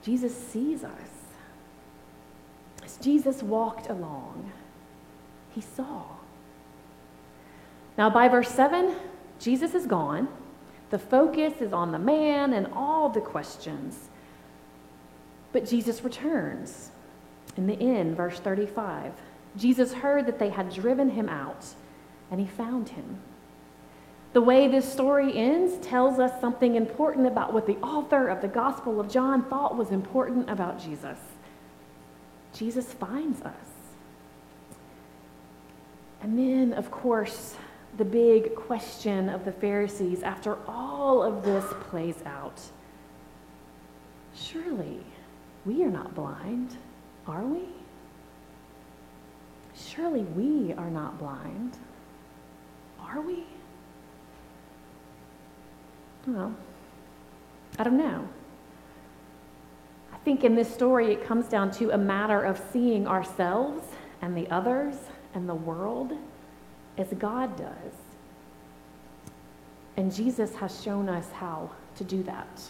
Jesus 0.04 0.36
sees 0.36 0.84
us. 0.84 1.08
As 2.84 2.96
Jesus 2.98 3.42
walked 3.42 3.88
along, 3.88 4.52
he 5.50 5.60
saw. 5.60 6.04
Now, 7.98 8.08
by 8.08 8.28
verse 8.28 8.50
7, 8.50 8.94
Jesus 9.40 9.74
is 9.74 9.86
gone. 9.86 10.28
The 10.90 10.98
focus 10.98 11.60
is 11.60 11.72
on 11.72 11.90
the 11.90 11.98
man 11.98 12.52
and 12.52 12.68
all 12.72 13.08
the 13.08 13.20
questions. 13.20 14.10
But 15.52 15.66
Jesus 15.66 16.04
returns. 16.04 16.90
In 17.56 17.66
the 17.66 17.78
end, 17.80 18.16
verse 18.16 18.38
35. 18.38 19.12
Jesus 19.56 19.92
heard 19.92 20.26
that 20.26 20.38
they 20.38 20.50
had 20.50 20.72
driven 20.72 21.10
him 21.10 21.28
out, 21.28 21.66
and 22.30 22.40
he 22.40 22.46
found 22.46 22.90
him. 22.90 23.18
The 24.32 24.40
way 24.40 24.66
this 24.66 24.90
story 24.90 25.36
ends 25.36 25.84
tells 25.86 26.18
us 26.18 26.40
something 26.40 26.74
important 26.74 27.26
about 27.26 27.52
what 27.52 27.66
the 27.66 27.76
author 27.78 28.28
of 28.28 28.40
the 28.40 28.48
Gospel 28.48 28.98
of 28.98 29.10
John 29.10 29.44
thought 29.44 29.76
was 29.76 29.90
important 29.90 30.48
about 30.48 30.82
Jesus. 30.82 31.18
Jesus 32.54 32.92
finds 32.94 33.42
us. 33.42 33.54
And 36.22 36.38
then, 36.38 36.72
of 36.72 36.90
course, 36.90 37.56
the 37.98 38.04
big 38.04 38.54
question 38.54 39.28
of 39.28 39.44
the 39.44 39.52
Pharisees 39.52 40.22
after 40.22 40.56
all 40.66 41.22
of 41.22 41.44
this 41.44 41.64
plays 41.90 42.16
out 42.24 42.60
surely 44.34 45.00
we 45.64 45.84
are 45.84 45.90
not 45.90 46.14
blind, 46.14 46.76
are 47.26 47.44
we? 47.44 47.68
Surely 49.94 50.22
we 50.22 50.72
are 50.74 50.90
not 50.90 51.18
blind, 51.18 51.76
are 52.98 53.20
we? 53.20 53.44
Well, 56.26 56.54
I 57.78 57.84
don't 57.84 57.98
know. 57.98 58.26
I 60.12 60.16
think 60.24 60.44
in 60.44 60.54
this 60.54 60.72
story 60.72 61.12
it 61.12 61.26
comes 61.26 61.46
down 61.46 61.70
to 61.72 61.90
a 61.90 61.98
matter 61.98 62.42
of 62.42 62.62
seeing 62.72 63.06
ourselves 63.06 63.84
and 64.22 64.34
the 64.34 64.48
others 64.50 64.94
and 65.34 65.46
the 65.46 65.54
world 65.54 66.12
as 66.96 67.08
God 67.18 67.56
does. 67.56 67.92
And 69.98 70.14
Jesus 70.14 70.54
has 70.54 70.82
shown 70.82 71.10
us 71.10 71.30
how 71.32 71.70
to 71.96 72.04
do 72.04 72.22
that. 72.22 72.62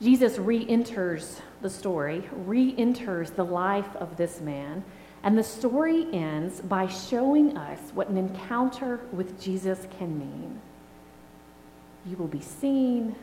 Jesus 0.00 0.38
re 0.38 0.64
enters 0.68 1.40
the 1.60 1.70
story, 1.70 2.22
re 2.32 2.72
enters 2.78 3.30
the 3.32 3.44
life 3.44 3.96
of 3.96 4.16
this 4.16 4.40
man, 4.40 4.84
and 5.22 5.36
the 5.36 5.42
story 5.42 6.06
ends 6.12 6.60
by 6.60 6.86
showing 6.86 7.56
us 7.56 7.80
what 7.94 8.08
an 8.08 8.16
encounter 8.16 9.00
with 9.12 9.40
Jesus 9.40 9.86
can 9.98 10.18
mean. 10.18 10.60
You 12.06 12.16
will 12.16 12.28
be 12.28 12.40
seen, 12.40 13.14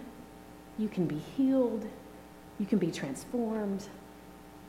you 0.78 0.90
can 0.90 1.06
be 1.06 1.22
healed, 1.38 1.88
you 2.60 2.66
can 2.66 2.80
be 2.80 2.92
transformed, 2.92 3.88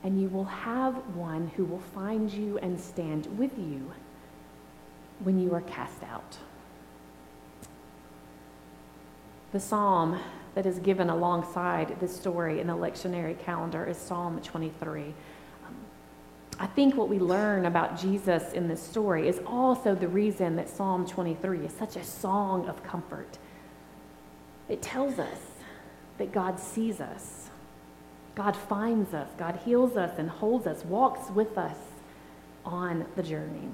and 0.04 0.20
you 0.20 0.28
will 0.28 0.44
have 0.44 0.94
one 1.16 1.50
who 1.56 1.64
will 1.64 1.82
find 1.94 2.30
you 2.32 2.58
and 2.58 2.78
stand 2.78 3.26
with 3.38 3.56
you 3.58 3.92
when 5.20 5.40
you 5.40 5.52
are 5.52 5.62
cast 5.62 6.02
out. 6.04 6.36
The 9.52 9.60
psalm 9.60 10.20
that 10.54 10.66
is 10.66 10.78
given 10.78 11.10
alongside 11.10 11.98
this 12.00 12.14
story 12.14 12.60
in 12.60 12.66
the 12.66 12.76
lectionary 12.76 13.38
calendar 13.38 13.84
is 13.84 13.96
Psalm 13.96 14.40
23. 14.40 15.14
I 16.58 16.66
think 16.66 16.96
what 16.96 17.08
we 17.08 17.18
learn 17.18 17.66
about 17.66 18.00
Jesus 18.00 18.52
in 18.54 18.66
this 18.66 18.82
story 18.82 19.28
is 19.28 19.40
also 19.46 19.94
the 19.94 20.08
reason 20.08 20.56
that 20.56 20.70
Psalm 20.70 21.06
23 21.06 21.66
is 21.66 21.72
such 21.72 21.96
a 21.96 22.04
song 22.04 22.66
of 22.66 22.82
comfort. 22.82 23.38
It 24.68 24.80
tells 24.80 25.18
us 25.18 25.38
that 26.16 26.32
God 26.32 26.58
sees 26.58 27.00
us, 27.00 27.50
God 28.34 28.56
finds 28.56 29.12
us, 29.12 29.28
God 29.36 29.60
heals 29.64 29.96
us 29.96 30.18
and 30.18 30.30
holds 30.30 30.66
us, 30.66 30.84
walks 30.84 31.30
with 31.30 31.58
us 31.58 31.76
on 32.64 33.06
the 33.16 33.22
journey. 33.22 33.68